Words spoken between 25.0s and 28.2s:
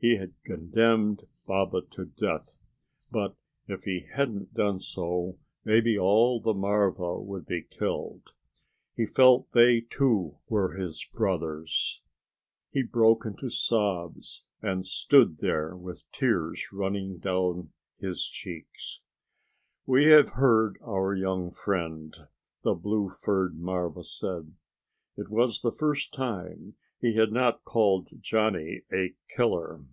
It was the first time he had not called